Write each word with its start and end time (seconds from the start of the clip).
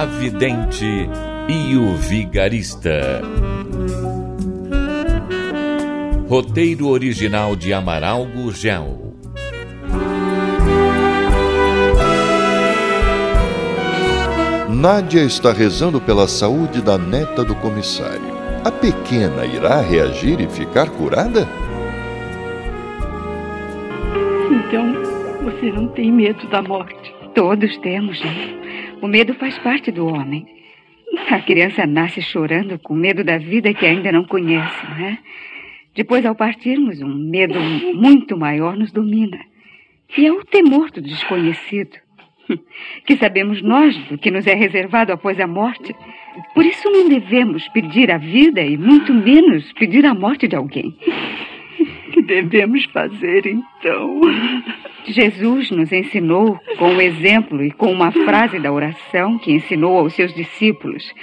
A 0.00 0.06
Vidente 0.06 1.10
e 1.46 1.76
o 1.76 1.94
Vigarista. 1.94 3.20
Roteiro 6.26 6.88
original 6.88 7.54
de 7.54 7.74
Amaral 7.74 8.24
Gurgel. 8.24 9.14
Nádia 14.70 15.20
está 15.22 15.52
rezando 15.52 16.00
pela 16.00 16.26
saúde 16.26 16.80
da 16.80 16.96
neta 16.96 17.44
do 17.44 17.54
comissário. 17.56 18.38
A 18.64 18.70
pequena 18.70 19.44
irá 19.44 19.82
reagir 19.82 20.40
e 20.40 20.48
ficar 20.48 20.88
curada? 20.88 21.46
Então, 24.50 24.94
você 25.44 25.70
não 25.70 25.88
tem 25.88 26.10
medo 26.10 26.48
da 26.48 26.62
morte? 26.62 27.14
Todos 27.34 27.76
temos, 27.82 28.18
né? 28.24 28.59
O 29.02 29.08
medo 29.08 29.34
faz 29.34 29.58
parte 29.58 29.90
do 29.90 30.06
homem. 30.06 30.46
A 31.30 31.40
criança 31.40 31.86
nasce 31.86 32.20
chorando 32.20 32.78
com 32.78 32.94
medo 32.94 33.24
da 33.24 33.38
vida 33.38 33.72
que 33.72 33.86
ainda 33.86 34.12
não 34.12 34.24
conhece, 34.24 34.86
não 34.86 35.06
é? 35.06 35.18
Depois, 35.94 36.24
ao 36.24 36.34
partirmos, 36.34 37.00
um 37.00 37.30
medo 37.30 37.58
muito 37.94 38.36
maior 38.36 38.76
nos 38.76 38.92
domina. 38.92 39.38
E 40.16 40.26
é 40.26 40.32
o 40.32 40.44
temor 40.44 40.90
do 40.90 41.00
desconhecido. 41.00 41.96
Que 43.06 43.16
sabemos 43.16 43.62
nós 43.62 43.96
do 44.08 44.18
que 44.18 44.28
nos 44.28 44.44
é 44.44 44.54
reservado 44.54 45.12
após 45.12 45.38
a 45.38 45.46
morte. 45.46 45.94
Por 46.52 46.66
isso 46.66 46.90
não 46.90 47.08
devemos 47.08 47.68
pedir 47.68 48.10
a 48.10 48.18
vida 48.18 48.60
e 48.60 48.76
muito 48.76 49.14
menos 49.14 49.72
pedir 49.74 50.04
a 50.04 50.12
morte 50.12 50.48
de 50.48 50.56
alguém. 50.56 50.96
Que 52.20 52.22
devemos 52.26 52.84
fazer 52.86 53.46
então? 53.46 54.20
Jesus 55.06 55.70
nos 55.70 55.90
ensinou 55.90 56.58
com 56.78 56.94
o 56.94 57.00
exemplo 57.00 57.64
e 57.64 57.70
com 57.70 57.90
uma 57.90 58.12
frase 58.12 58.58
da 58.58 58.70
oração 58.70 59.38
que 59.38 59.52
ensinou 59.52 59.98
aos 59.98 60.14
seus 60.14 60.34
discípulos: 60.34 61.14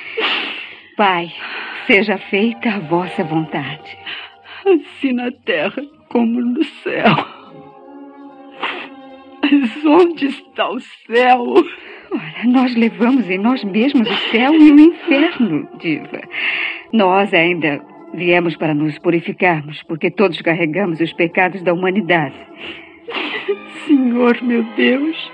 Pai, 0.95 1.31
seja 1.85 2.17
feita 2.17 2.69
a 2.69 2.79
vossa 2.79 3.23
vontade. 3.23 3.97
Assim 4.65 5.13
na 5.13 5.31
terra 5.31 5.83
como 6.09 6.41
no 6.41 6.63
céu. 6.63 7.15
Mas 9.43 9.85
onde 9.85 10.25
está 10.25 10.69
o 10.69 10.79
céu? 10.79 11.43
Ora, 12.11 12.43
nós 12.45 12.75
levamos 12.75 13.29
em 13.29 13.37
nós 13.37 13.63
mesmos 13.63 14.09
o 14.09 14.31
céu 14.31 14.53
e 14.55 14.71
o 14.71 14.79
inferno, 14.79 15.67
Diva. 15.79 16.21
Nós 16.91 17.33
ainda 17.33 17.81
viemos 18.17 18.57
para 18.57 18.73
nos 18.73 18.97
purificarmos, 18.97 19.83
porque 19.83 20.09
todos 20.09 20.41
carregamos 20.41 20.99
os 20.99 21.13
pecados 21.13 21.61
da 21.61 21.71
humanidade. 21.71 22.35
Senhor, 23.85 24.41
meu 24.41 24.63
Deus, 24.75 25.31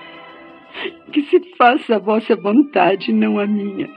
que 1.13 1.21
se 1.23 1.39
faça 1.57 1.95
a 1.95 1.99
vossa 1.99 2.35
vontade, 2.35 3.13
não 3.13 3.39
a 3.39 3.47
minha. 3.47 3.89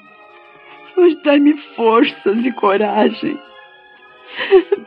Mas 0.97 1.21
dai-me 1.25 1.59
forças 1.75 2.44
e 2.44 2.53
coragem. 2.53 3.38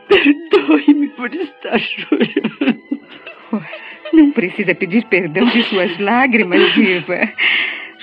Perdoe-me 0.08 1.08
por 1.10 1.32
estar 1.34 1.78
chorando. 1.78 2.80
Não 4.12 4.30
precisa 4.32 4.74
pedir 4.74 5.04
perdão 5.06 5.44
de 5.46 5.62
suas 5.64 5.98
lágrimas, 6.00 6.72
Diva. 6.74 7.32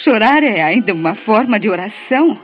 Chorar 0.03 0.43
é 0.43 0.61
ainda 0.61 0.93
uma 0.93 1.15
forma 1.15 1.59
de 1.59 1.69
oração. 1.69 2.39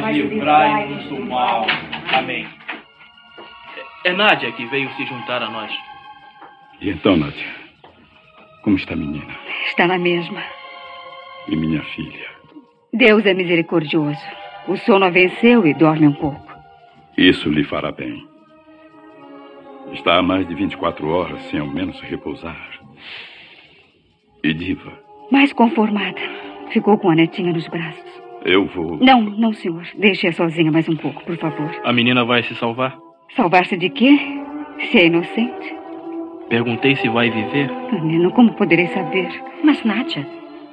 Mas 0.00 0.16
livrai-nos 0.16 1.04
do 1.04 1.20
mal. 1.26 1.66
Amém. 2.14 2.48
É 4.06 4.12
Nádia 4.14 4.50
que 4.52 4.64
veio 4.64 4.90
se 4.94 5.04
juntar 5.04 5.42
a 5.42 5.50
nós. 5.50 5.70
E 6.80 6.88
então, 6.88 7.14
Nádia? 7.14 7.46
Como 8.62 8.76
está 8.76 8.94
a 8.94 8.96
menina? 8.96 9.36
Está 9.66 9.86
na 9.86 9.98
mesma. 9.98 10.42
E 11.46 11.54
minha 11.54 11.82
filha? 11.82 12.26
Deus 12.90 13.26
é 13.26 13.34
misericordioso. 13.34 14.24
O 14.66 14.78
sono 14.78 15.04
a 15.04 15.10
venceu 15.10 15.66
e 15.66 15.74
dorme 15.74 16.08
um 16.08 16.14
pouco. 16.14 16.50
Isso 17.18 17.50
lhe 17.50 17.62
fará 17.62 17.92
bem. 17.92 18.26
Está 19.92 20.16
há 20.16 20.22
mais 20.22 20.48
de 20.48 20.54
24 20.54 21.06
horas 21.06 21.42
sem 21.50 21.60
ao 21.60 21.66
menos 21.66 22.00
repousar. 22.00 22.80
E 24.42 24.54
diva? 24.54 24.90
Mais 25.30 25.52
conformada. 25.52 26.20
Ficou 26.70 26.96
com 26.96 27.10
a 27.10 27.14
netinha 27.14 27.52
nos 27.52 27.68
braços. 27.68 28.21
Eu 28.44 28.66
vou. 28.66 28.98
Não, 28.98 29.22
não, 29.22 29.52
senhor. 29.52 29.86
Deixe-a 29.96 30.32
sozinha 30.32 30.70
mais 30.70 30.88
um 30.88 30.96
pouco, 30.96 31.24
por 31.24 31.36
favor. 31.36 31.70
A 31.84 31.92
menina 31.92 32.24
vai 32.24 32.42
se 32.42 32.54
salvar? 32.56 32.98
Salvar-se 33.36 33.76
de 33.76 33.88
quê? 33.88 34.18
Se 34.90 34.98
é 34.98 35.06
inocente. 35.06 35.74
Perguntei 36.48 36.96
se 36.96 37.08
vai 37.08 37.30
viver. 37.30 37.70
Menino, 37.92 38.30
como 38.32 38.52
poderei 38.54 38.88
saber? 38.88 39.28
Mas, 39.62 39.82
Nádia, 39.84 40.26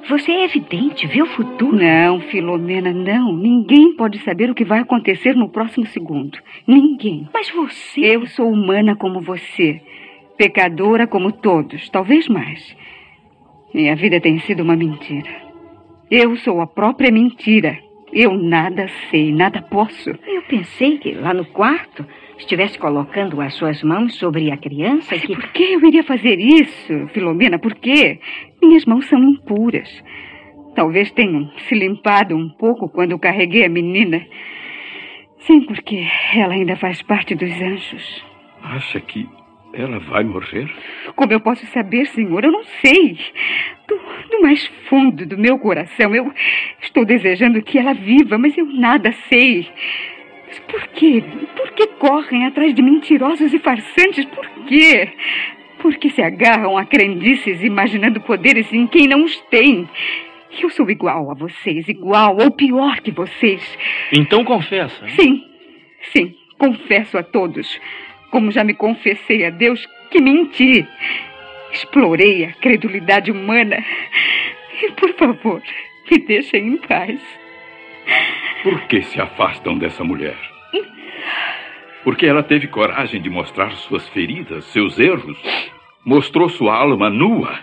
você 0.07 0.31
é 0.31 0.45
evidente, 0.45 1.07
vê 1.07 1.21
o 1.21 1.27
futuro. 1.27 1.77
Não, 1.77 2.19
Filomena, 2.21 2.91
não. 2.91 3.35
Ninguém 3.35 3.95
pode 3.95 4.19
saber 4.19 4.49
o 4.49 4.55
que 4.55 4.65
vai 4.65 4.79
acontecer 4.79 5.35
no 5.35 5.49
próximo 5.49 5.85
segundo. 5.85 6.37
Ninguém. 6.67 7.29
Mas 7.33 7.49
você. 7.51 8.01
Eu 8.01 8.25
sou 8.25 8.49
humana 8.49 8.95
como 8.95 9.21
você. 9.21 9.81
Pecadora 10.37 11.05
como 11.05 11.31
todos, 11.31 11.89
talvez 11.89 12.27
mais. 12.27 12.75
Minha 13.73 13.95
vida 13.95 14.19
tem 14.19 14.39
sido 14.39 14.63
uma 14.63 14.75
mentira. 14.75 15.48
Eu 16.11 16.35
sou 16.37 16.59
a 16.59 16.67
própria 16.67 17.11
mentira. 17.11 17.77
Eu 18.11 18.33
nada 18.33 18.87
sei, 19.09 19.31
nada 19.31 19.61
posso. 19.61 20.09
Eu 20.09 20.41
pensei 20.49 20.97
que 20.97 21.13
lá 21.13 21.33
no 21.33 21.45
quarto 21.45 22.03
estivesse 22.39 22.79
colocando 22.79 23.39
as 23.41 23.53
suas 23.53 23.83
mãos 23.83 24.15
sobre 24.15 24.49
a 24.49 24.57
criança 24.57 25.09
Mas 25.11 25.21
que... 25.21 25.35
por 25.35 25.47
que 25.49 25.73
eu 25.73 25.85
iria 25.85 26.03
fazer 26.03 26.39
isso, 26.39 27.07
Filomena? 27.13 27.59
Por 27.59 27.75
quê? 27.75 28.19
Minhas 28.61 28.85
mãos 28.85 29.07
são 29.07 29.23
impuras. 29.23 29.87
Talvez 30.75 31.11
tenham 31.11 31.51
se 31.67 31.75
limpado 31.75 32.35
um 32.35 32.49
pouco 32.49 32.89
quando 32.89 33.19
carreguei 33.19 33.65
a 33.65 33.69
menina. 33.69 34.25
Sim, 35.39 35.61
porque 35.61 36.07
ela 36.33 36.53
ainda 36.53 36.75
faz 36.75 37.01
parte 37.03 37.35
dos 37.35 37.51
anjos. 37.61 38.25
Acha 38.63 38.99
que 38.99 39.27
ela 39.73 39.99
vai 39.99 40.23
morrer? 40.23 40.69
Como 41.15 41.31
eu 41.31 41.39
posso 41.39 41.65
saber, 41.67 42.05
senhor? 42.07 42.43
Eu 42.43 42.51
não 42.51 42.63
sei. 42.81 43.17
Do, 43.87 43.95
do, 44.31 44.41
mais 44.41 44.65
fundo 44.87 45.25
do 45.25 45.37
meu 45.37 45.59
coração, 45.59 46.15
eu 46.15 46.31
estou 46.81 47.05
desejando 47.05 47.61
que 47.61 47.77
ela 47.77 47.93
viva, 47.93 48.37
mas 48.37 48.57
eu 48.57 48.65
nada 48.65 49.11
sei. 49.29 49.67
Mas 50.47 50.59
por 50.59 50.87
quê? 50.87 51.23
Por 51.55 51.71
que 51.71 51.87
correm 51.87 52.45
atrás 52.45 52.73
de 52.73 52.81
mentirosos 52.81 53.53
e 53.53 53.59
farsantes? 53.59 54.25
Por 54.25 54.47
quê? 54.65 55.09
Por 55.79 55.95
que 55.95 56.09
se 56.09 56.21
agarram 56.21 56.77
a 56.77 56.85
crendices 56.85 57.63
imaginando 57.63 58.19
poderes 58.21 58.71
em 58.73 58.87
quem 58.87 59.07
não 59.07 59.23
os 59.23 59.39
tem? 59.51 59.87
Eu 60.59 60.69
sou 60.71 60.89
igual 60.89 61.29
a 61.29 61.35
vocês, 61.35 61.87
igual 61.87 62.35
ou 62.37 62.51
pior 62.51 62.99
que 63.01 63.11
vocês. 63.11 63.77
Então 64.11 64.43
confessa. 64.43 65.07
Sim, 65.09 65.45
sim, 66.11 66.35
confesso 66.57 67.17
a 67.17 67.23
todos 67.23 67.79
como 68.31 68.51
já 68.51 68.63
me 68.63 68.73
confessei 68.73 69.45
a 69.45 69.49
Deus 69.49 69.85
que 70.09 70.21
menti. 70.21 70.87
Explorei 71.71 72.45
a 72.45 72.53
credulidade 72.53 73.31
humana. 73.31 73.83
E, 74.81 74.91
por 74.91 75.13
favor, 75.13 75.61
me 76.09 76.17
deixem 76.19 76.67
em 76.67 76.77
paz. 76.77 77.19
Por 78.63 78.81
que 78.87 79.01
se 79.03 79.21
afastam 79.21 79.77
dessa 79.77 80.03
mulher? 80.03 80.37
Porque 82.03 82.25
ela 82.25 82.43
teve 82.43 82.67
coragem 82.67 83.21
de 83.21 83.29
mostrar 83.29 83.71
suas 83.71 84.07
feridas, 84.09 84.65
seus 84.65 84.97
erros. 84.97 85.37
Mostrou 86.05 86.49
sua 86.49 86.75
alma 86.75 87.09
nua. 87.09 87.59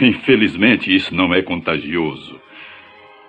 Infelizmente, 0.00 0.94
isso 0.94 1.14
não 1.14 1.34
é 1.34 1.42
contagioso. 1.42 2.40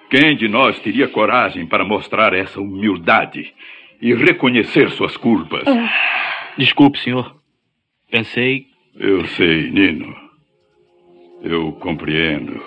Quem 0.09 0.35
de 0.35 0.47
nós 0.47 0.79
teria 0.79 1.07
coragem 1.07 1.65
para 1.65 1.85
mostrar 1.85 2.33
essa 2.33 2.59
humildade 2.59 3.53
e 4.01 4.13
reconhecer 4.13 4.89
suas 4.91 5.15
culpas? 5.17 5.63
Desculpe, 6.57 6.99
senhor. 6.99 7.35
Pensei. 8.09 8.67
Eu 8.95 9.25
sei, 9.27 9.69
Nino. 9.71 10.15
Eu 11.41 11.71
compreendo. 11.73 12.61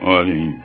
Olhem, 0.00 0.60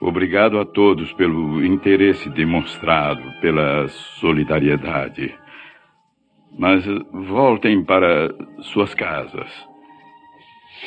obrigado 0.00 0.58
a 0.58 0.64
todos 0.64 1.12
pelo 1.12 1.64
interesse 1.64 2.28
demonstrado, 2.30 3.22
pela 3.40 3.88
solidariedade. 3.88 5.34
Mas 6.58 6.84
voltem 7.12 7.84
para 7.84 8.34
suas 8.62 8.94
casas. 8.94 9.50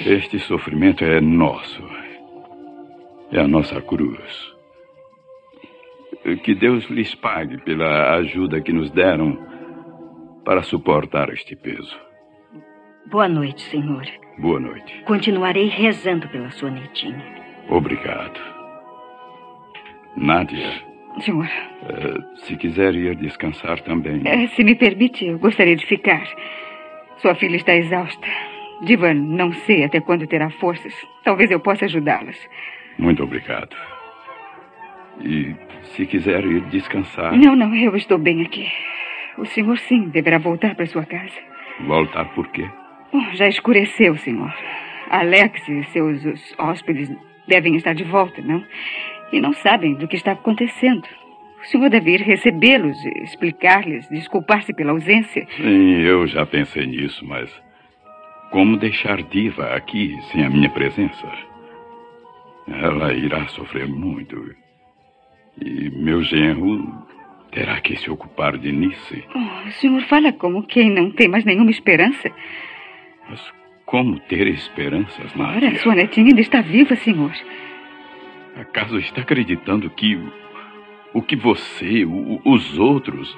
Este 0.06 0.40
sofrimento 0.40 1.04
é 1.04 1.22
nosso. 1.22 1.84
É 3.32 3.40
a 3.40 3.48
nossa 3.48 3.82
cruz. 3.82 4.51
Que 6.44 6.54
Deus 6.54 6.88
lhes 6.90 7.16
pague 7.16 7.58
pela 7.64 8.16
ajuda 8.16 8.62
que 8.62 8.72
nos 8.72 8.92
deram 8.92 9.38
para 10.46 10.62
suportar 10.64 11.30
este 11.30 11.56
peso. 11.56 12.00
Boa 13.08 13.28
noite, 13.28 13.62
senhor. 13.64 14.06
Boa 14.38 14.60
noite. 14.60 15.04
Continuarei 15.06 15.68
rezando 15.68 16.28
pela 16.30 16.50
sua 16.52 16.70
netinha. 16.70 17.24
Obrigado. 17.70 18.40
Nádia. 20.16 20.72
Senhor. 21.20 21.46
Uh, 21.46 22.38
se 22.46 22.56
quiser 22.56 22.96
ir 22.96 23.16
descansar 23.16 23.82
também. 23.82 24.22
Uh, 24.22 24.48
se 24.50 24.64
me 24.64 24.76
permite, 24.76 25.26
eu 25.26 25.40
gostaria 25.40 25.76
de 25.76 25.86
ficar. 25.86 26.24
Sua 27.18 27.36
filha 27.36 27.56
está 27.56 27.76
exausta. 27.76 28.28
Diva, 28.84 29.14
não 29.14 29.52
sei 29.54 29.84
até 29.84 30.00
quando 30.00 30.26
terá 30.28 30.50
forças. 30.52 30.94
Talvez 31.24 31.52
eu 31.52 31.60
possa 31.60 31.86
ajudá-las. 31.86 32.38
Muito 32.98 33.24
obrigado. 33.24 33.76
E 35.24 35.56
se 35.96 36.06
quiser 36.06 36.44
ir 36.46 36.62
descansar. 36.70 37.34
Não, 37.38 37.56
não, 37.56 37.74
eu 37.76 37.96
estou 37.96 38.18
bem 38.18 38.42
aqui. 38.42 38.68
O 39.38 39.46
senhor, 39.46 39.78
sim, 39.78 40.10
deverá 40.10 40.38
voltar 40.38 40.76
para 40.76 40.86
sua 40.86 41.06
casa. 41.06 41.36
Voltar 41.86 42.26
por 42.34 42.48
quê? 42.50 42.70
Bom, 43.12 43.24
já 43.34 43.48
escureceu, 43.48 44.16
senhor. 44.18 44.54
Alex 45.10 45.68
e 45.68 45.84
seus 45.86 46.24
hóspedes 46.58 47.12
devem 47.48 47.76
estar 47.76 47.94
de 47.94 48.04
volta, 48.04 48.42
não? 48.42 48.64
E 49.32 49.40
não 49.40 49.54
sabem 49.54 49.96
do 49.96 50.08
que 50.08 50.16
está 50.16 50.34
acontecendo. 50.34 51.08
O 51.62 51.66
senhor 51.68 51.90
deve 51.90 52.12
ir 52.12 52.22
recebê-los, 52.22 52.98
explicar-lhes, 53.24 54.08
desculpar-se 54.10 54.74
pela 54.74 54.92
ausência. 54.92 55.46
Sim, 55.58 56.02
eu 56.02 56.26
já 56.28 56.46
pensei 56.46 56.86
nisso, 56.88 57.26
mas 57.26 57.52
como 58.52 58.78
deixar 58.78 59.22
Diva 59.24 59.76
aqui 59.76 60.18
sem 60.32 60.44
a 60.44 60.50
minha 60.50 60.70
presença? 60.70 61.28
Ela 62.68 63.14
irá 63.14 63.48
sofrer 63.48 63.88
muito. 63.88 64.56
E 65.60 65.90
meu 65.90 66.22
genro 66.24 67.06
terá 67.52 67.80
que 67.82 67.96
se 67.98 68.10
ocupar 68.10 68.58
de 68.58 68.72
Nice. 68.72 69.24
Oh, 69.36 69.68
o 69.68 69.72
senhor 69.74 70.02
fala 70.04 70.32
como 70.32 70.64
quem 70.64 70.90
não 70.90 71.12
tem 71.12 71.28
mais 71.28 71.44
nenhuma 71.44 71.72
esperança. 71.72 72.32
Mas 73.30 73.42
como 73.86 74.20
ter 74.22 74.48
esperanças, 74.48 75.36
Nádia? 75.36 75.70
Ora, 75.70 75.78
sua 75.80 75.96
netinha 75.96 76.28
ainda 76.28 76.42
está 76.42 76.62
viva, 76.62 76.96
senhor. 76.96 77.32
Acaso 78.56 78.98
está 78.98 79.22
acreditando 79.22 79.90
que 79.90 80.18
o 81.14 81.22
que 81.22 81.36
você, 81.36 82.06
o, 82.06 82.42
os 82.46 82.78
outros, 82.78 83.36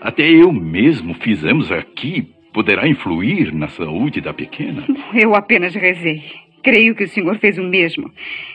até 0.00 0.28
eu 0.28 0.52
mesmo 0.52 1.14
fizemos 1.14 1.70
aqui 1.70 2.34
poderá 2.52 2.88
influir 2.88 3.52
na 3.54 3.68
saúde 3.68 4.20
da 4.20 4.32
pequena? 4.32 4.86
Eu 5.14 5.34
apenas 5.34 5.74
rezei. 5.74 6.22
Creio 6.62 6.94
que 6.94 7.04
o 7.04 7.08
senhor 7.08 7.38
fez 7.38 7.58
o 7.58 7.62
mesmo. 7.62 8.10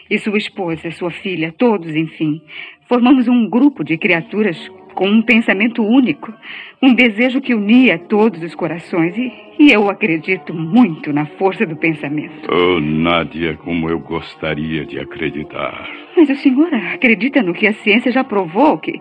E 0.10 0.18
sua 0.20 0.38
esposa, 0.38 0.92
sua 0.92 1.10
filha, 1.10 1.52
todos, 1.52 1.96
enfim. 1.96 2.42
Formamos 2.88 3.28
um 3.28 3.50
grupo 3.50 3.84
de 3.84 3.98
criaturas 3.98 4.58
com 4.94 5.08
um 5.08 5.22
pensamento 5.22 5.84
único, 5.84 6.34
um 6.82 6.94
desejo 6.94 7.42
que 7.42 7.54
unia 7.54 7.98
todos 7.98 8.42
os 8.42 8.56
corações. 8.56 9.18
E, 9.18 9.32
e 9.60 9.72
eu 9.72 9.90
acredito 9.90 10.54
muito 10.54 11.12
na 11.12 11.26
força 11.26 11.66
do 11.66 11.76
pensamento. 11.76 12.48
Oh, 12.50 12.80
Nádia, 12.80 13.58
como 13.58 13.90
eu 13.90 14.00
gostaria 14.00 14.86
de 14.86 15.00
acreditar. 15.00 15.90
Mas 16.16 16.30
o 16.30 16.36
senhor 16.36 16.74
acredita 16.94 17.42
no 17.42 17.54
que 17.54 17.68
a 17.68 17.74
ciência 17.74 18.12
já 18.12 18.24
provou, 18.24 18.78
que, 18.78 18.94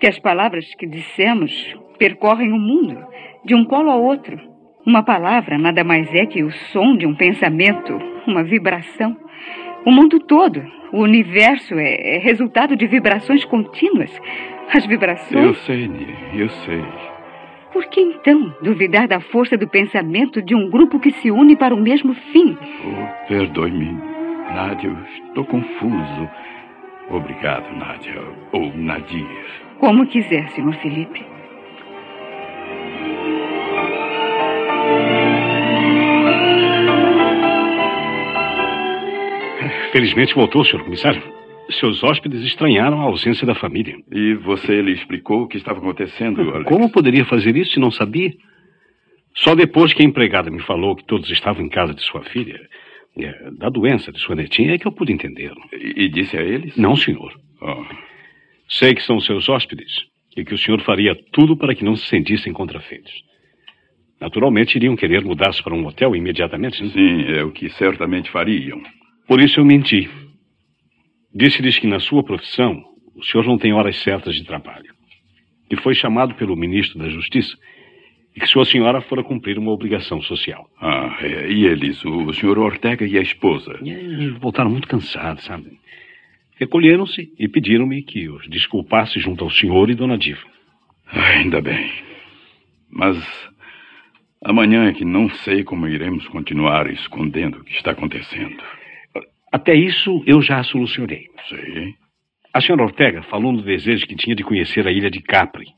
que 0.00 0.06
as 0.06 0.18
palavras 0.18 0.64
que 0.76 0.86
dissemos 0.86 1.52
percorrem 1.98 2.52
o 2.52 2.58
mundo, 2.58 2.98
de 3.44 3.54
um 3.54 3.64
polo 3.64 3.90
ao 3.90 4.02
outro. 4.02 4.38
Uma 4.86 5.02
palavra 5.02 5.58
nada 5.58 5.82
mais 5.82 6.12
é 6.14 6.26
que 6.26 6.42
o 6.42 6.50
som 6.72 6.96
de 6.96 7.06
um 7.06 7.14
pensamento, 7.14 7.98
uma 8.26 8.42
vibração. 8.42 9.16
O 9.84 9.90
mundo 9.90 10.18
todo, 10.20 10.62
o 10.92 11.02
universo 11.02 11.74
é, 11.74 12.16
é 12.16 12.18
resultado 12.18 12.74
de 12.76 12.86
vibrações 12.86 13.44
contínuas. 13.44 14.10
As 14.72 14.86
vibrações. 14.86 15.44
Eu 15.44 15.54
sei, 15.54 15.90
eu 16.34 16.48
sei. 16.48 16.82
Por 17.72 17.84
que 17.86 18.00
então 18.00 18.54
duvidar 18.62 19.08
da 19.08 19.20
força 19.20 19.56
do 19.56 19.68
pensamento 19.68 20.40
de 20.40 20.54
um 20.54 20.70
grupo 20.70 20.98
que 20.98 21.10
se 21.10 21.30
une 21.30 21.56
para 21.56 21.74
o 21.74 21.80
mesmo 21.80 22.14
fim? 22.14 22.56
Oh, 22.86 23.26
Perdoe-me, 23.28 23.92
Nádia, 24.54 24.88
eu 24.88 24.96
estou 25.26 25.44
confuso. 25.44 26.30
Obrigado, 27.10 27.70
Nádia. 27.76 28.22
Ou 28.52 28.72
Nadir. 28.76 29.26
Como 29.78 30.06
quiser, 30.06 30.48
senhor 30.50 30.72
Felipe. 30.76 31.33
Felizmente 39.94 40.34
voltou, 40.34 40.64
senhor 40.64 40.82
comissário. 40.82 41.22
Seus 41.78 42.02
hóspedes 42.02 42.42
estranharam 42.42 43.00
a 43.00 43.04
ausência 43.04 43.46
da 43.46 43.54
família. 43.54 43.94
E 44.10 44.34
você 44.34 44.82
lhe 44.82 44.90
explicou 44.90 45.42
o 45.42 45.46
que 45.46 45.56
estava 45.56 45.78
acontecendo, 45.78 46.40
Alex? 46.40 46.68
Como 46.68 46.90
poderia 46.90 47.24
fazer 47.24 47.54
isso 47.56 47.74
se 47.74 47.78
não 47.78 47.92
sabia? 47.92 48.32
Só 49.36 49.54
depois 49.54 49.92
que 49.92 50.02
a 50.02 50.04
empregada 50.04 50.50
me 50.50 50.60
falou 50.62 50.96
que 50.96 51.06
todos 51.06 51.30
estavam 51.30 51.64
em 51.64 51.68
casa 51.68 51.94
de 51.94 52.02
sua 52.02 52.24
filha, 52.24 52.60
é, 53.16 53.50
da 53.52 53.68
doença 53.68 54.10
de 54.10 54.18
sua 54.18 54.34
netinha, 54.34 54.74
é 54.74 54.78
que 54.78 54.86
eu 54.88 54.90
pude 54.90 55.12
entendê-lo. 55.12 55.60
E, 55.72 56.06
e, 56.06 56.08
disse 56.08 56.36
a 56.36 56.42
eles? 56.42 56.76
Não, 56.76 56.96
senhor. 56.96 57.32
Oh. 57.62 57.84
Sei 58.68 58.96
que 58.96 59.02
são 59.02 59.20
seus 59.20 59.48
hóspedes 59.48 59.92
e 60.36 60.44
que 60.44 60.54
o 60.54 60.58
senhor 60.58 60.80
faria 60.80 61.16
tudo 61.30 61.56
para 61.56 61.72
que 61.72 61.84
não 61.84 61.94
se 61.94 62.08
sentissem 62.08 62.52
contrafeitos. 62.52 63.12
Naturalmente 64.20 64.74
iriam 64.74 64.96
querer 64.96 65.22
mudar-se 65.24 65.62
para 65.62 65.72
um 65.72 65.86
hotel 65.86 66.16
imediatamente, 66.16 66.82
né? 66.82 66.90
Sim, 66.90 67.32
é 67.32 67.44
o 67.44 67.52
que 67.52 67.70
certamente 67.70 68.28
fariam. 68.32 68.82
Por 69.26 69.40
isso 69.40 69.60
eu 69.60 69.64
menti. 69.64 70.08
Disse-lhes 71.34 71.78
que 71.78 71.86
na 71.86 71.98
sua 71.98 72.22
profissão 72.22 72.82
o 73.14 73.24
senhor 73.24 73.46
não 73.46 73.58
tem 73.58 73.72
horas 73.72 73.96
certas 74.02 74.34
de 74.34 74.44
trabalho. 74.44 74.92
Que 75.68 75.76
foi 75.76 75.94
chamado 75.94 76.34
pelo 76.34 76.56
ministro 76.56 76.98
da 76.98 77.08
Justiça 77.08 77.56
e 78.36 78.40
que 78.40 78.46
sua 78.46 78.64
senhora 78.64 79.00
fora 79.00 79.22
cumprir 79.22 79.58
uma 79.58 79.70
obrigação 79.70 80.20
social. 80.20 80.68
Ah, 80.80 81.16
é, 81.20 81.50
e 81.50 81.64
eles, 81.64 82.04
o 82.04 82.32
senhor 82.32 82.58
Ortega 82.58 83.06
e 83.06 83.16
a 83.16 83.22
esposa? 83.22 83.78
E 83.82 83.90
eles 83.90 84.38
voltaram 84.38 84.70
muito 84.70 84.88
cansados, 84.88 85.44
sabe? 85.44 85.78
Recolheram-se 86.56 87.32
e 87.38 87.48
pediram-me 87.48 88.02
que 88.02 88.28
os 88.28 88.48
desculpasse 88.48 89.18
junto 89.20 89.44
ao 89.44 89.50
senhor 89.50 89.88
e 89.90 89.94
dona 89.94 90.18
Diva. 90.18 90.46
Ainda 91.06 91.60
bem. 91.60 91.90
Mas 92.90 93.16
amanhã 94.44 94.86
é 94.88 94.92
que 94.92 95.04
não 95.04 95.28
sei 95.28 95.64
como 95.64 95.88
iremos 95.88 96.26
continuar 96.28 96.90
escondendo 96.90 97.58
o 97.58 97.64
que 97.64 97.72
está 97.72 97.92
acontecendo. 97.92 98.62
Até 99.54 99.72
isso 99.72 100.20
eu 100.26 100.42
já 100.42 100.64
solucionei. 100.64 101.28
Sim. 101.48 101.94
A 102.52 102.60
senhora 102.60 102.82
Ortega 102.82 103.22
falou 103.22 103.52
no 103.52 103.62
desejo 103.62 104.04
que 104.04 104.16
tinha 104.16 104.34
de 104.34 104.42
conhecer 104.42 104.84
a 104.84 104.90
ilha 104.90 105.08
de 105.08 105.22
Capri. 105.22 105.68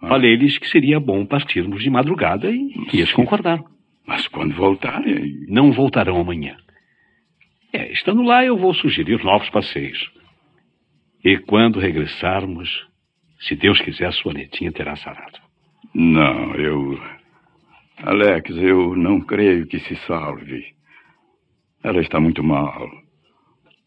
Ah. 0.00 0.08
Falei-lhes 0.08 0.56
que 0.56 0.66
seria 0.66 0.98
bom 0.98 1.26
partirmos 1.26 1.82
de 1.82 1.90
madrugada 1.90 2.50
e, 2.50 2.56
e 2.94 2.96
eles 2.96 3.12
concordaram. 3.12 3.66
Mas 4.06 4.26
quando 4.28 4.54
voltarem. 4.54 5.44
Não 5.46 5.72
voltarão 5.72 6.18
amanhã. 6.18 6.56
É, 7.70 7.92
estando 7.92 8.22
lá, 8.22 8.42
eu 8.42 8.56
vou 8.56 8.72
sugerir 8.72 9.22
novos 9.22 9.50
passeios. 9.50 10.10
E 11.22 11.36
quando 11.36 11.78
regressarmos, 11.78 12.70
se 13.40 13.54
Deus 13.56 13.78
quiser, 13.82 14.10
sua 14.14 14.32
netinha 14.32 14.72
terá 14.72 14.96
sarado. 14.96 15.38
Não, 15.94 16.54
eu. 16.54 16.98
Alex, 17.98 18.56
eu 18.56 18.96
não 18.96 19.20
creio 19.20 19.66
que 19.66 19.80
se 19.80 19.96
salve. 20.06 20.74
Ela 21.86 22.00
está 22.00 22.18
muito 22.18 22.42
mal. 22.42 22.90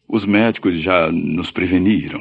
Os 0.08 0.24
médicos 0.24 0.82
já 0.82 1.12
nos 1.12 1.50
preveniram. 1.50 2.18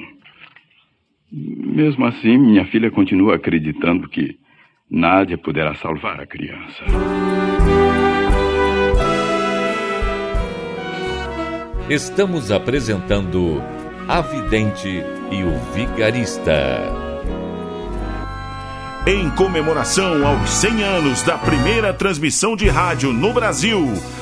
Mesmo 1.31 2.05
assim, 2.05 2.37
minha 2.37 2.65
filha 2.65 2.91
continua 2.91 3.35
acreditando 3.35 4.09
que 4.09 4.37
Nádia 4.91 5.37
poderá 5.37 5.73
salvar 5.75 6.19
a 6.19 6.27
criança. 6.27 6.83
Estamos 11.89 12.51
apresentando 12.51 13.63
A 14.05 14.19
Vidente 14.19 14.89
e 15.31 15.43
o 15.43 15.57
Vigarista. 15.73 17.09
Em 19.07 19.29
comemoração 19.29 20.27
aos 20.27 20.49
100 20.49 20.83
anos 20.83 21.23
da 21.23 21.37
primeira 21.37 21.93
transmissão 21.93 22.57
de 22.57 22.67
rádio 22.67 23.13
no 23.13 23.31
Brasil, 23.31 23.87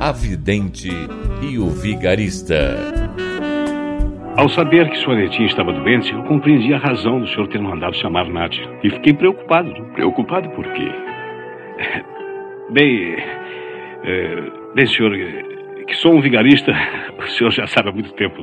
A 0.00 0.12
Vidente 0.12 0.88
e 1.42 1.58
o 1.58 1.66
Vigarista. 1.66 2.74
Ao 4.34 4.48
saber 4.48 4.88
que 4.88 4.96
sua 4.96 5.14
netinha 5.14 5.46
estava 5.46 5.74
doente, 5.74 6.10
eu 6.10 6.22
compreendi 6.22 6.72
a 6.72 6.78
razão 6.78 7.20
do 7.20 7.28
senhor 7.28 7.46
ter 7.48 7.60
mandado 7.60 7.94
chamar 7.94 8.26
Nádia. 8.26 8.66
E 8.82 8.88
fiquei 8.88 9.12
preocupado. 9.12 9.70
Preocupado 9.92 10.48
por 10.52 10.64
quê? 10.72 10.90
Bem, 12.72 13.14
é, 14.02 14.50
bem, 14.74 14.86
senhor, 14.86 15.12
que 15.86 15.94
sou 15.96 16.14
um 16.14 16.20
vigarista, 16.22 16.72
o 17.18 17.26
senhor 17.32 17.50
já 17.50 17.66
sabe 17.66 17.90
há 17.90 17.92
muito 17.92 18.14
tempo. 18.14 18.42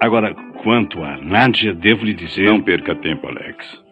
Agora, 0.00 0.34
quanto 0.64 1.00
a 1.04 1.16
Nádia, 1.18 1.72
devo 1.74 2.04
lhe 2.04 2.14
dizer. 2.14 2.46
Não 2.46 2.60
perca 2.60 2.96
tempo, 2.96 3.28
Alex. 3.28 3.84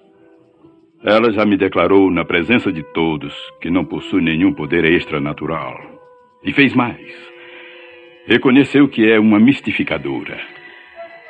Ela 1.05 1.33
já 1.33 1.45
me 1.47 1.57
declarou 1.57 2.11
na 2.11 2.25
presença 2.25 2.73
de 2.73 2.83
todos 2.93 3.33
que 3.61 3.71
não 3.71 3.85
possui 3.85 4.23
nenhum 4.23 4.53
poder 4.53 4.85
extranatural. 4.87 5.98
E 6.43 6.53
fez 6.53 6.75
mais. 6.75 6.99
Reconheceu 8.27 8.89
que 8.89 9.11
é 9.11 9.19
uma 9.19 9.41
mistificadora. 9.41 10.39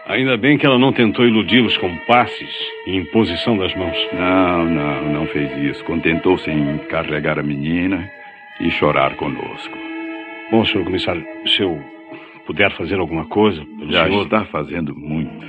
Ainda 0.07 0.37
bem 0.37 0.57
que 0.57 0.65
ela 0.65 0.79
não 0.79 0.93
tentou 0.93 1.27
iludi-los 1.27 1.77
com 1.77 1.95
passes 2.07 2.50
e 2.87 2.97
imposição 2.97 3.57
das 3.57 3.75
mãos. 3.75 3.97
Não, 4.12 4.65
não, 4.65 5.12
não 5.12 5.27
fez 5.27 5.50
isso. 5.59 5.85
Contentou-se 5.85 6.50
em 6.50 6.79
carregar 6.88 7.38
a 7.38 7.43
menina 7.43 8.11
e 8.61 8.71
chorar 8.71 9.15
conosco. 9.17 9.77
Bom, 10.50 10.65
senhor 10.65 10.85
comissário, 10.85 11.25
se 11.47 11.62
eu 11.62 11.79
puder 12.47 12.73
fazer 12.73 12.99
alguma 12.99 13.27
coisa 13.27 13.62
pelo 13.79 13.93
Já 13.93 14.07
senhor... 14.07 14.25
está 14.25 14.47
fazendo 14.47 14.97
muito. 14.97 15.47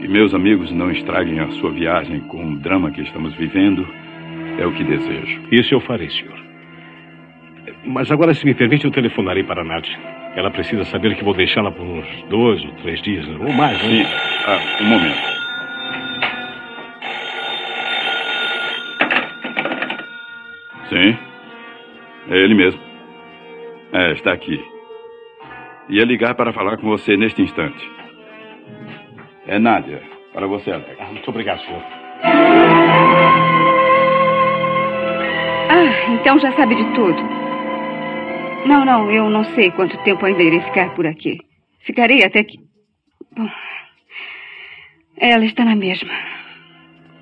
Que 0.00 0.08
meus 0.08 0.34
amigos 0.34 0.72
não 0.72 0.90
estraguem 0.90 1.38
a 1.38 1.50
sua 1.52 1.70
viagem 1.70 2.20
com 2.22 2.44
o 2.44 2.56
drama 2.58 2.90
que 2.90 3.02
estamos 3.02 3.32
vivendo 3.36 3.86
é 4.58 4.66
o 4.66 4.72
que 4.72 4.82
desejo. 4.82 5.40
Isso 5.52 5.72
eu 5.72 5.80
farei, 5.80 6.10
senhor. 6.10 6.49
Mas 7.84 8.10
agora, 8.10 8.34
se 8.34 8.44
me 8.44 8.54
permite, 8.54 8.84
eu 8.84 8.90
telefonarei 8.90 9.42
para 9.42 9.62
a 9.62 9.64
Nádia. 9.64 9.98
Ela 10.36 10.50
precisa 10.50 10.84
saber 10.84 11.16
que 11.16 11.24
vou 11.24 11.34
deixá-la 11.34 11.72
por 11.72 11.82
uns 11.82 12.06
dois 12.28 12.62
ou 12.64 12.72
três 12.82 13.00
dias, 13.02 13.26
ou 13.28 13.52
mais. 13.52 13.82
Né? 13.82 14.04
Sim. 14.04 14.06
Ah, 14.46 14.82
um 14.82 14.86
momento. 14.86 15.40
Sim. 20.88 21.18
É 22.30 22.36
ele 22.36 22.54
mesmo. 22.54 22.80
É, 23.92 24.12
está 24.12 24.32
aqui. 24.32 24.62
Ia 25.88 26.04
ligar 26.04 26.34
para 26.34 26.52
falar 26.52 26.76
com 26.76 26.86
você 26.86 27.16
neste 27.16 27.42
instante. 27.42 27.90
É 29.46 29.58
Nádia. 29.58 30.02
Para 30.32 30.46
você, 30.46 30.70
Alex. 30.70 30.96
Ah, 31.00 31.06
muito 31.06 31.28
obrigado, 31.28 31.60
senhor. 31.62 31.82
Ah, 35.68 36.12
então 36.12 36.38
já 36.38 36.52
sabe 36.52 36.76
de 36.76 36.84
tudo. 36.94 37.39
Não, 38.66 38.84
não, 38.84 39.10
eu 39.10 39.30
não 39.30 39.44
sei 39.44 39.70
quanto 39.70 39.96
tempo 40.04 40.24
ainda 40.24 40.42
irei 40.42 40.60
ficar 40.60 40.94
por 40.94 41.06
aqui. 41.06 41.38
Ficarei 41.80 42.24
até 42.24 42.44
que. 42.44 42.58
Bom, 43.34 43.48
ela 45.18 45.44
está 45.44 45.64
na 45.64 45.74
mesma. 45.74 46.12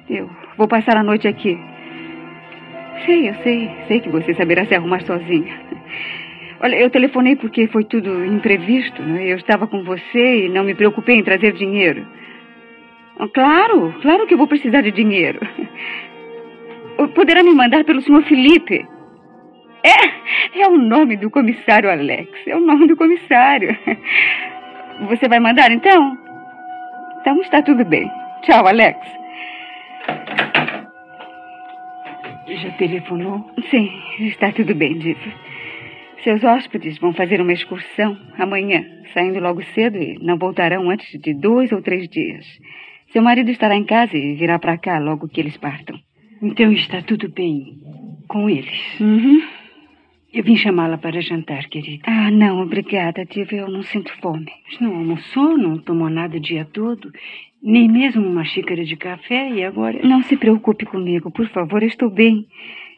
Eu 0.09 0.30
vou 0.57 0.66
passar 0.66 0.97
a 0.97 1.02
noite 1.02 1.28
aqui. 1.28 1.59
Sei, 3.04 3.28
eu 3.28 3.35
sei. 3.42 3.71
Sei 3.87 4.00
que 4.00 4.09
você 4.09 4.35
saberá 4.35 4.66
se 4.66 4.75
arrumar 4.75 5.00
sozinha. 5.02 5.61
Olha, 6.61 6.76
eu 6.76 6.90
telefonei 6.90 7.37
porque 7.37 7.68
foi 7.68 7.85
tudo 7.85 8.25
imprevisto. 8.25 9.00
Né? 9.02 9.26
Eu 9.26 9.37
estava 9.37 9.66
com 9.66 9.85
você 9.85 10.47
e 10.47 10.49
não 10.49 10.64
me 10.64 10.75
preocupei 10.75 11.16
em 11.16 11.25
trazer 11.25 11.52
dinheiro. 11.52 12.07
Claro, 13.33 13.95
claro 14.00 14.26
que 14.26 14.37
vou 14.37 14.47
precisar 14.47 14.80
de 14.80 14.92
dinheiro. 14.92 15.40
Poderá 17.14 17.42
me 17.42 17.54
mandar 17.54 17.85
pelo 17.85 18.00
senhor 18.02 18.23
Felipe. 18.25 18.87
É, 19.82 20.61
é 20.61 20.68
o 20.68 20.76
nome 20.76 21.16
do 21.16 21.30
comissário 21.30 21.90
Alex. 21.90 22.30
É 22.47 22.56
o 22.56 22.61
nome 22.61 22.87
do 22.87 22.97
comissário. 22.97 23.76
Você 25.08 25.28
vai 25.28 25.38
mandar 25.38 25.70
então? 25.70 26.18
Então 27.20 27.40
está 27.40 27.62
tudo 27.62 27.85
bem. 27.85 28.11
Tchau, 28.42 28.66
Alex. 28.66 28.99
Já 32.49 32.70
telefonou? 32.73 33.49
Sim, 33.70 33.90
está 34.20 34.50
tudo 34.50 34.75
bem, 34.75 34.99
Diva. 34.99 35.32
Seus 36.25 36.42
hóspedes 36.42 36.99
vão 36.99 37.12
fazer 37.12 37.40
uma 37.40 37.52
excursão 37.52 38.18
amanhã, 38.38 38.85
saindo 39.14 39.38
logo 39.38 39.62
cedo 39.62 39.99
e 39.99 40.18
não 40.20 40.37
voltarão 40.37 40.90
antes 40.90 41.20
de 41.20 41.32
dois 41.35 41.70
ou 41.70 41.80
três 41.80 42.08
dias. 42.08 42.44
Seu 43.12 43.23
marido 43.23 43.50
estará 43.50 43.76
em 43.76 43.85
casa 43.85 44.16
e 44.16 44.35
virá 44.35 44.58
para 44.58 44.76
cá 44.78 44.99
logo 44.99 45.28
que 45.28 45.40
eles 45.40 45.56
partam. 45.56 45.99
Então 46.42 46.73
está 46.73 47.02
tudo 47.02 47.28
bem 47.28 47.78
com 48.26 48.49
eles. 48.49 49.00
Uhum. 49.00 49.40
Eu 50.38 50.45
vim 50.45 50.54
chamá-la 50.54 50.97
para 50.97 51.21
jantar, 51.21 51.64
querida. 51.66 52.04
Ah, 52.07 52.30
não, 52.30 52.62
obrigada, 52.62 53.25
Diva. 53.25 53.57
Eu 53.57 53.68
não 53.68 53.83
sinto 53.83 54.12
fome. 54.21 54.47
Mas 54.66 54.78
não 54.78 54.95
almoçou, 54.95 55.59
não 55.59 55.76
tomou 55.78 56.09
nada 56.09 56.37
o 56.37 56.40
dia 56.40 56.64
todo, 56.64 57.12
nem 57.61 57.88
mesmo 57.88 58.25
uma 58.25 58.45
xícara 58.45 58.85
de 58.85 58.95
café 58.95 59.50
e 59.50 59.64
agora. 59.64 59.99
Não 60.04 60.23
se 60.23 60.37
preocupe 60.37 60.87
comigo, 60.87 61.28
por 61.28 61.49
favor, 61.49 61.83
eu 61.83 61.88
estou 61.88 62.09
bem. 62.09 62.47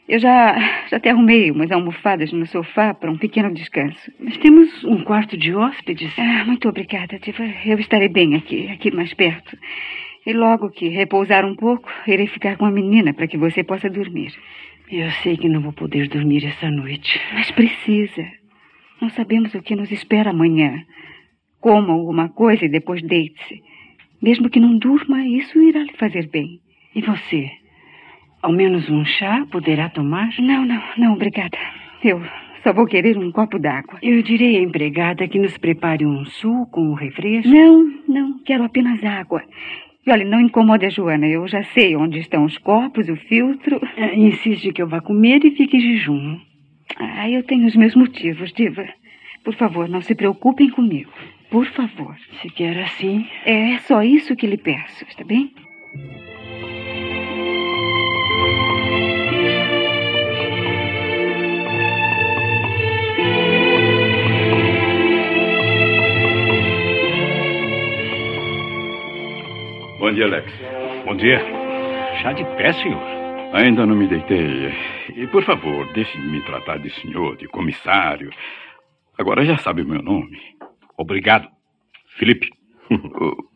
Eu 0.06 0.18
já, 0.18 0.54
já 0.90 0.98
até 0.98 1.08
arrumei 1.08 1.50
umas 1.50 1.72
almofadas 1.72 2.30
no 2.30 2.44
sofá 2.44 2.92
para 2.92 3.10
um 3.10 3.16
pequeno 3.16 3.54
descanso. 3.54 4.12
Mas 4.20 4.36
temos 4.36 4.84
um 4.84 5.02
quarto 5.02 5.34
de 5.34 5.54
hóspedes. 5.54 6.12
Ah, 6.18 6.44
muito 6.44 6.68
obrigada, 6.68 7.18
Diva. 7.18 7.42
Eu 7.64 7.78
estarei 7.78 8.10
bem 8.10 8.34
aqui, 8.34 8.68
aqui 8.68 8.90
mais 8.90 9.14
perto. 9.14 9.56
E 10.26 10.34
logo 10.34 10.68
que 10.68 10.88
repousar 10.88 11.46
um 11.46 11.56
pouco, 11.56 11.90
irei 12.06 12.26
ficar 12.26 12.58
com 12.58 12.66
a 12.66 12.70
menina 12.70 13.14
para 13.14 13.26
que 13.26 13.38
você 13.38 13.64
possa 13.64 13.88
dormir. 13.88 14.34
Eu 14.90 15.08
sei 15.22 15.36
que 15.36 15.48
não 15.48 15.60
vou 15.60 15.72
poder 15.72 16.08
dormir 16.08 16.44
essa 16.44 16.68
noite. 16.68 17.20
Mas 17.32 17.48
precisa. 17.52 18.26
Não 19.00 19.08
sabemos 19.10 19.54
o 19.54 19.62
que 19.62 19.76
nos 19.76 19.92
espera 19.92 20.30
amanhã. 20.30 20.82
Coma 21.60 21.92
alguma 21.92 22.28
coisa 22.28 22.64
e 22.64 22.68
depois 22.68 23.00
deite-se. 23.00 23.62
Mesmo 24.20 24.50
que 24.50 24.58
não 24.58 24.76
durma, 24.76 25.24
isso 25.24 25.62
irá 25.62 25.80
lhe 25.80 25.92
fazer 25.92 26.28
bem. 26.28 26.60
E 26.92 27.00
você? 27.02 27.52
Ao 28.42 28.52
menos 28.52 28.90
um 28.90 29.04
chá 29.04 29.46
poderá 29.52 29.88
tomar? 29.90 30.30
Não, 30.40 30.66
não, 30.66 30.82
não, 30.96 31.12
obrigada. 31.12 31.56
Eu 32.02 32.20
só 32.64 32.72
vou 32.72 32.86
querer 32.86 33.16
um 33.16 33.30
copo 33.30 33.60
d'água. 33.60 33.98
Eu 34.02 34.22
direi 34.22 34.56
à 34.56 34.60
empregada 34.60 35.28
que 35.28 35.38
nos 35.38 35.56
prepare 35.56 36.04
um 36.04 36.24
suco, 36.24 36.80
um 36.80 36.94
refresco. 36.94 37.48
Não, 37.48 37.84
não, 38.08 38.42
quero 38.42 38.64
apenas 38.64 39.02
água. 39.04 39.42
E 40.06 40.10
olha, 40.10 40.24
não 40.24 40.40
incomode 40.40 40.86
a 40.86 40.90
Joana. 40.90 41.26
Eu 41.26 41.46
já 41.46 41.62
sei 41.62 41.94
onde 41.96 42.18
estão 42.18 42.44
os 42.44 42.56
copos, 42.58 43.08
o 43.08 43.16
filtro. 43.16 43.80
É, 43.96 44.16
insiste 44.16 44.72
que 44.72 44.82
eu 44.82 44.88
vá 44.88 45.00
comer 45.00 45.44
e 45.44 45.50
fique 45.50 45.76
em 45.76 45.80
jejum. 45.80 46.38
Ah, 46.96 47.28
eu 47.28 47.42
tenho 47.42 47.66
os 47.66 47.76
meus 47.76 47.94
motivos, 47.94 48.52
Diva. 48.52 48.86
Por 49.44 49.54
favor, 49.54 49.88
não 49.88 50.00
se 50.00 50.14
preocupem 50.14 50.70
comigo. 50.70 51.12
Por 51.50 51.66
favor. 51.66 52.16
Se 52.40 52.48
quer 52.50 52.78
assim. 52.80 53.26
É 53.44 53.78
só 53.78 54.02
isso 54.02 54.36
que 54.36 54.46
lhe 54.46 54.56
peço, 54.56 55.04
está 55.08 55.24
bem? 55.24 55.52
Bom 70.00 70.10
dia, 70.12 70.24
Alex. 70.24 70.50
Bom 71.04 71.14
dia. 71.14 71.38
Chá 72.22 72.32
de 72.32 72.42
pé, 72.56 72.72
senhor? 72.72 73.02
Ainda 73.52 73.84
não 73.84 73.94
me 73.94 74.06
deitei. 74.06 74.72
E, 75.14 75.26
por 75.26 75.44
favor, 75.44 75.92
deixe-me 75.92 76.40
tratar 76.40 76.78
de 76.78 76.88
senhor, 77.02 77.36
de 77.36 77.46
comissário. 77.48 78.30
Agora 79.18 79.44
já 79.44 79.58
sabe 79.58 79.82
o 79.82 79.86
meu 79.86 80.02
nome. 80.02 80.38
Obrigado. 80.96 81.46
Felipe. 82.16 82.48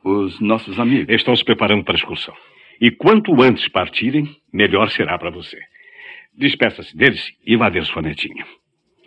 O, 0.04 0.24
os 0.24 0.38
nossos 0.38 0.78
amigos. 0.78 1.08
Estão 1.08 1.34
se 1.34 1.42
preparando 1.42 1.82
para 1.82 1.94
a 1.94 1.96
excursão. 1.96 2.34
E 2.78 2.90
quanto 2.90 3.42
antes 3.42 3.66
partirem, 3.68 4.28
melhor 4.52 4.90
será 4.90 5.18
para 5.18 5.30
você. 5.30 5.58
Despeça-se 6.36 6.94
deles 6.94 7.26
e 7.44 7.56
vá 7.56 7.70
ver 7.70 7.86
sua 7.86 8.02
netinha. 8.02 8.44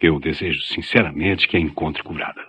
Eu 0.01 0.19
desejo 0.19 0.59
sinceramente 0.63 1.47
que 1.47 1.55
a 1.55 1.59
encontre 1.59 2.01
curada. 2.01 2.43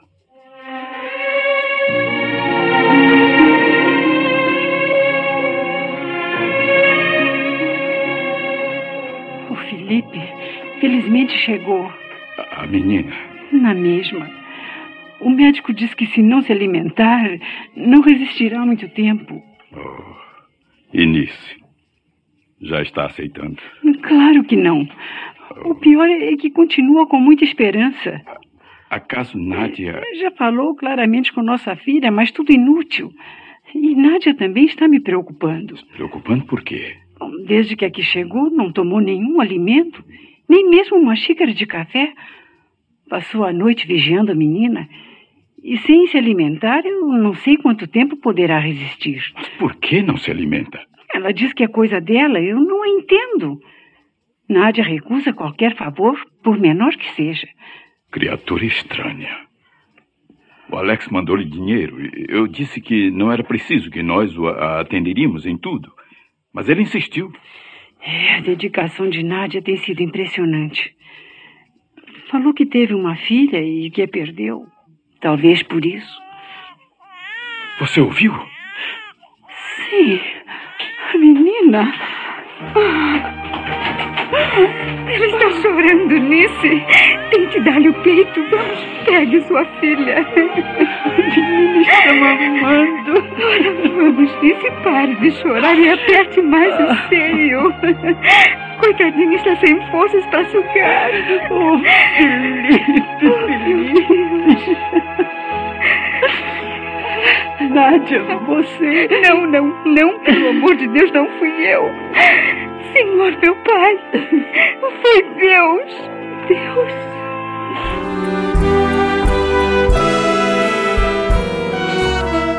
Felipe, 9.69 10.21
felizmente 10.81 11.33
chegou. 11.39 11.91
A 12.53 12.67
menina? 12.67 13.13
Na 13.53 13.75
mesma. 13.75 14.29
O 15.21 15.31
médico 15.31 15.73
diz 15.75 15.93
que 15.95 16.07
se 16.07 16.23
não 16.23 16.43
se 16.43 16.53
alimentar, 16.53 17.29
não 17.77 18.01
resistirá 18.01 18.65
muito 18.65 18.89
tempo. 18.91 19.43
Oh, 19.73 20.97
Inice. 20.97 21.57
já 22.63 22.81
está 22.83 23.07
aceitando? 23.07 23.59
Claro 24.03 24.45
que 24.45 24.57
não. 24.57 24.89
O 25.65 25.75
pior 25.75 26.09
é 26.09 26.37
que 26.37 26.51
continua 26.51 27.07
com 27.07 27.19
muita 27.21 27.45
esperança. 27.45 28.21
Acaso 28.91 29.37
Nádia. 29.39 30.01
Já 30.21 30.31
falou 30.31 30.75
claramente 30.75 31.33
com 31.33 31.43
nossa 31.43 31.75
filha, 31.77 32.11
mas 32.11 32.31
tudo 32.31 32.53
inútil. 32.53 33.13
E 33.75 33.95
Nádia 33.95 34.35
também 34.35 34.65
está 34.65 34.89
me 34.89 35.01
preocupando. 35.01 35.75
Preocupando 35.95 36.45
por 36.47 36.63
quê? 36.63 36.97
Desde 37.47 37.77
que 37.77 37.85
aqui 37.85 38.03
chegou, 38.03 38.51
não 38.51 38.73
tomou 38.73 39.01
nenhum 39.01 39.41
alimento, 39.41 40.05
nem 40.49 40.69
mesmo 40.69 40.97
uma 40.97 41.17
xícara 41.17 41.53
de 41.53 41.67
café. 41.67 42.13
Passou 43.09 43.45
a 43.45 43.53
noite 43.53 43.87
vigiando 43.87 44.33
a 44.33 44.35
menina. 44.35 44.89
E 45.63 45.77
sem 45.79 46.07
se 46.07 46.17
alimentar, 46.17 46.85
eu 46.85 47.07
não 47.09 47.35
sei 47.35 47.57
quanto 47.57 47.87
tempo 47.87 48.17
poderá 48.17 48.59
resistir. 48.59 49.23
Mas 49.35 49.49
por 49.51 49.75
que 49.77 50.03
não 50.03 50.17
se 50.17 50.31
alimenta? 50.31 50.81
Ela 51.13 51.33
diz 51.33 51.53
que 51.53 51.65
é 51.65 51.69
coisa 51.69 52.01
dela, 52.01 52.41
eu 52.41 52.61
não 52.61 52.83
a 52.83 52.89
entendo. 52.89 53.59
Nádia 54.49 54.85
recusa 54.85 55.33
qualquer 55.33 55.75
favor, 55.77 56.19
por 56.43 56.59
menor 56.59 56.97
que 56.97 57.11
seja. 57.13 57.49
Criatura 58.11 58.65
estranha. 58.65 59.49
O 60.71 60.77
Alex 60.77 61.09
mandou-lhe 61.09 61.45
dinheiro. 61.45 61.97
Eu 62.29 62.47
disse 62.47 62.81
que 62.81 63.11
não 63.11 63.33
era 63.33 63.43
preciso, 63.43 63.91
que 63.91 64.03
nós 64.03 64.37
o 64.37 64.47
atenderíamos 64.49 65.47
em 65.47 65.57
tudo. 65.57 65.91
Mas 66.59 66.69
ele 66.69 66.83
insistiu. 66.83 67.33
É, 68.03 68.35
a 68.35 68.41
dedicação 68.41 69.09
de 69.09 69.23
Nádia 69.23 69.63
tem 69.63 69.77
sido 69.77 70.03
impressionante. 70.03 70.93
Falou 72.33 72.53
que 72.53 72.67
teve 72.67 72.95
uma 72.95 73.15
filha 73.15 73.63
e 73.63 73.89
que 73.93 74.03
a 74.03 74.09
perdeu. 74.09 74.67
Talvez 75.21 75.63
por 75.63 75.87
isso. 75.87 76.21
Você 77.79 78.01
ouviu? 78.01 78.33
Sim. 79.89 80.21
A 81.15 81.19
menina. 81.19 81.95
Ela 85.15 85.27
está 85.27 85.63
chorando, 85.63 86.19
Nice. 86.19 87.08
Tente 87.39 87.61
dar-lhe 87.61 87.89
o 87.89 87.95
peito. 88.03 88.43
Vamos, 88.51 88.85
pegue 89.05 89.41
sua 89.43 89.65
filha. 89.79 90.19
A 90.19 90.23
menina 91.41 91.83
está 91.83 92.13
mamando. 92.15 93.13
Ora, 93.13 93.73
vamos, 93.97 94.43
Nice, 94.43 94.71
pare 94.83 95.15
de 95.15 95.31
chorar 95.31 95.79
e 95.79 95.89
aperte 95.89 96.43
mais 96.43 96.75
o 96.75 97.09
seio. 97.09 97.73
Coitadinha 98.81 99.37
está 99.37 99.55
sem 99.55 99.81
forças 99.87 100.27
para 100.27 100.45
sugar. 100.47 101.11
Oh, 101.51 101.79
Felipe, 102.17 103.03
Felipe. 103.21 104.77
Nádia, 107.71 108.23
você. 108.47 109.09
Não, 109.29 109.47
não, 109.47 109.85
não, 109.85 110.19
pelo 110.21 110.49
amor 110.49 110.75
de 110.75 110.89
Deus, 110.89 111.13
não 111.13 111.29
fui 111.39 111.51
eu. 111.69 111.89
Senhor, 112.93 113.33
meu 113.41 113.55
pai, 113.57 113.97
foi 115.03 115.23
Deus. 115.39 116.11
Deus. 116.49 117.08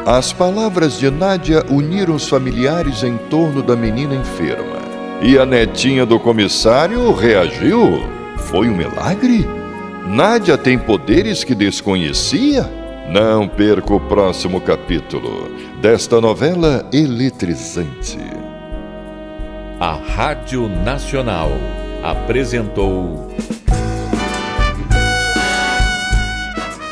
As 0.10 0.34
palavras 0.34 0.98
de 0.98 1.12
Nádia 1.12 1.64
uniram 1.70 2.16
os 2.16 2.28
familiares 2.28 3.04
em 3.04 3.16
torno 3.30 3.62
da 3.62 3.76
menina 3.76 4.16
enferma. 4.16 4.80
E 5.22 5.38
a 5.38 5.46
netinha 5.46 6.04
do 6.04 6.20
comissário 6.20 7.14
reagiu. 7.14 8.02
Foi 8.36 8.68
um 8.68 8.76
milagre? 8.76 9.46
Nádia 10.08 10.58
tem 10.58 10.80
poderes 10.80 11.44
que 11.44 11.54
desconhecia? 11.54 12.68
Não 13.08 13.48
perca 13.48 13.94
o 13.94 14.00
próximo 14.00 14.60
capítulo 14.60 15.52
desta 15.80 16.20
novela 16.20 16.90
eletrizante. 16.92 18.18
A 19.80 19.94
Rádio 19.94 20.68
Nacional 20.68 21.52
apresentou 22.02 23.32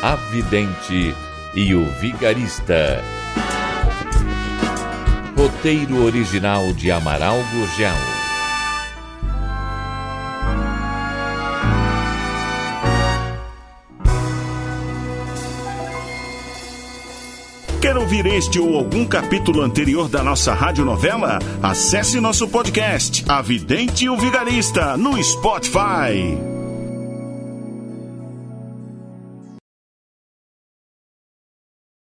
A 0.00 0.14
Vidente 0.30 1.12
e 1.54 1.74
o 1.74 1.84
Vigarista. 2.00 3.02
Roteiro 5.36 6.04
original 6.04 6.72
de 6.72 6.90
Amaral 6.90 7.36
Gurgel. 7.52 7.94
Quer 17.80 17.96
ouvir 17.96 18.26
este 18.26 18.58
ou 18.58 18.76
algum 18.76 19.06
capítulo 19.06 19.62
anterior 19.62 20.08
da 20.08 20.22
nossa 20.22 20.52
radionovela? 20.52 21.38
Acesse 21.62 22.20
nosso 22.20 22.48
podcast, 22.48 23.24
A 23.28 23.40
Vidente 23.40 24.04
e 24.04 24.10
o 24.10 24.16
Vigarista, 24.16 24.96
no 24.96 25.22
Spotify. 25.22 26.57